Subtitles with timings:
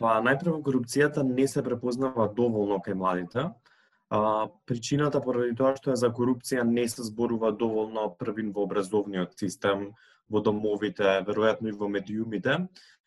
[0.00, 3.50] Па најпрво корупцијата не се препознава доволно кај младите.
[4.10, 9.36] А, причината поради тоа што е за корупција не се зборува доволно првин во образовниот
[9.38, 9.90] систем,
[10.28, 12.56] во домовите, веројатно и во медиумите.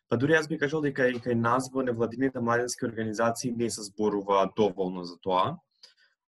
[0.07, 3.84] Па дури јас би кажал дека и кај нас во невладините младински организации не се
[3.89, 5.57] зборува доволно за тоа.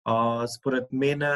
[0.06, 1.26] А, според мене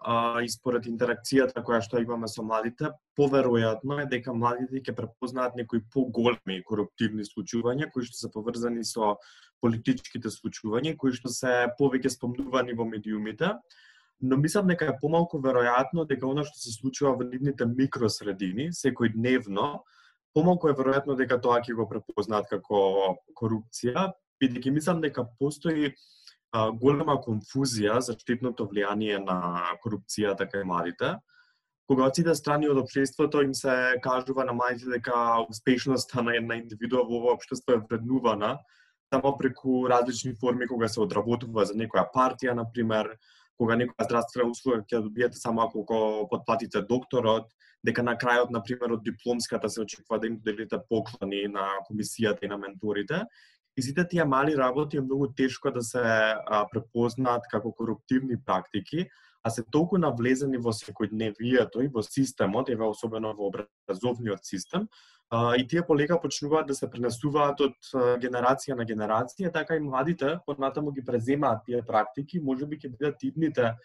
[0.00, 5.56] а, и според интеракцијата која што имаме со младите, поверојатно е дека младите ќе препознаат
[5.56, 9.14] некои поголеми коруптивни случувања кои што се поврзани со
[9.64, 13.54] политичките случувања, кои што се повеќе спомнувани во медиумите,
[14.20, 19.14] но мислам дека е помалку веројатно дека она што се случува во нивните микросредини, секој
[19.16, 19.86] дневно,
[20.36, 25.94] помалку е веројатно дека тоа ќе го препознаат како корупција, бидејќи мислам дека постои
[26.52, 31.18] голема конфузија за штетното влијание на корупцијата кај младите.
[31.88, 36.56] Кога од сите страни од општеството им се кажува на младите дека успешноста на една
[36.56, 38.58] индивидуа во ова општество е вреднувана
[39.14, 43.16] само преку различни форми кога се одработува за некоја партија, на пример,
[43.56, 47.48] кога некоја здравствена услуга ќе добиете само ако го подплатите докторот,
[47.84, 52.44] дека на крајот, на пример, од дипломската се очекува да им делите поклони на комисијата
[52.44, 53.24] и на менторите,
[53.78, 59.04] И сите тие мали работи е многу тешко да се а, препознаат како коруптивни практики,
[59.42, 64.88] а се толку навлезени во секојдневието и во системот, еве особено во образовниот систем,
[65.30, 70.40] а, и тие полека почнуваат да се пренесуваат од генерација на генерација, така и младите
[70.46, 73.76] понатаму ги преземаат тие практики, можеби ќе бидат идните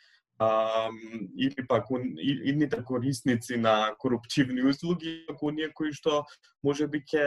[1.38, 1.86] или пак
[2.18, 6.26] идните корисници на коруптивни услуги, како оние кои што
[6.64, 7.24] може би ке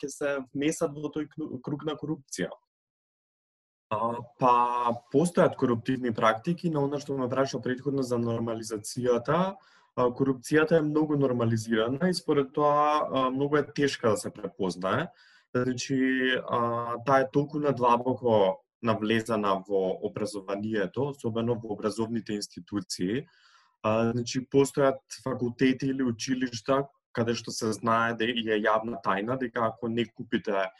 [0.00, 1.28] ке се внесат во тој
[1.62, 2.50] круг на корупција.
[3.90, 3.98] А,
[4.38, 4.54] па
[5.12, 9.56] постојат коруптивни практики, но она што ме праша предходно за нормализацијата,
[9.96, 15.08] корупцијата е многу нормализирана и според тоа многу е тешка да се препознае.
[15.54, 16.34] Значи,
[17.06, 23.24] таа е толку надлабоко навлезана во образованието, особено во образовните институции.
[23.82, 26.84] А, значи, постојат факултети или училишта
[27.14, 30.70] каде што се знае да е јавна тајна дека ако не купите а,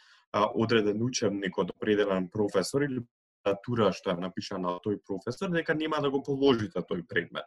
[0.55, 3.05] одреден учебник од определен професор или
[3.45, 7.47] литература што е напишана од тој професор, дека нема да го положите тој предмет.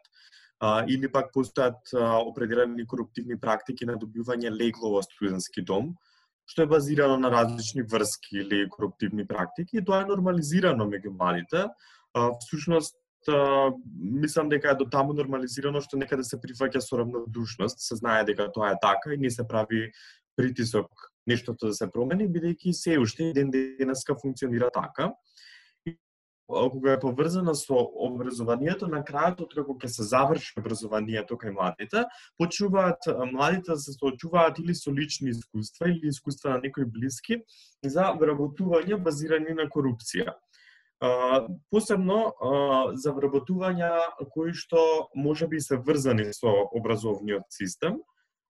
[0.59, 5.95] А, или пак постојат а, определени коруптивни практики на добивање легло во студентски дом,
[6.47, 11.67] што е базирано на различни врски или коруптивни практики и тоа е нормализирано меѓу младите.
[12.39, 12.95] Всушност,
[13.99, 18.23] мислам дека е до таму нормализирано што некаде да се прифаќа со равнодушност, се знае
[18.23, 19.91] дека тоа е така и не се прави
[20.35, 20.87] притисок
[21.27, 25.11] нештото да се промени, бидејќи се уште ден денеска функционира така
[26.47, 32.05] кога е поврзана со образованието, на крајот откако ќе се заврши образованието кај младите,
[32.39, 37.43] почуваат младите да се соочуваат или со лични искуства или искуства на некои блиски
[37.83, 40.35] за вработување базирани на корупција.
[41.69, 42.33] посебно
[42.97, 44.01] за вработувања
[44.33, 48.01] кои што може би се врзани со образовниот систем,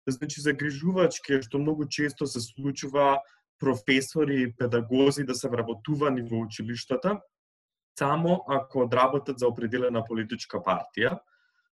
[0.08, 3.20] значи загрижувачки што многу често се случува
[3.60, 7.20] професори и педагози да се вработувани во училиштата,
[7.98, 11.20] само ако одработат за определена политичка партија.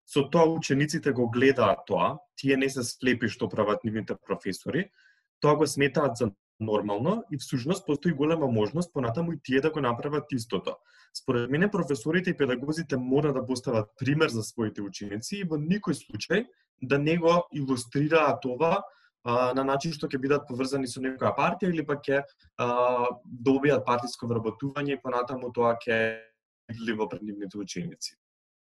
[0.07, 4.91] Со тоа учениците го гледаат тоа, тие не се слепи што прават нивните професори,
[5.41, 9.81] тоа го сметаат за нормално и всушност постои голема можност понатаму и тие да го
[9.81, 10.77] направат истото.
[11.23, 15.97] Според мене професорите и педагозите мора да постават пример за своите ученици и во никој
[15.97, 16.47] случај
[16.83, 18.83] да не го илустрираат ова
[19.25, 22.23] на начин што ќе бидат поврзани со некоја партија или пак ќе
[23.49, 26.01] добијат партиско вработување и понатаму тоа ќе
[26.71, 28.17] видливо пред нивните ученици.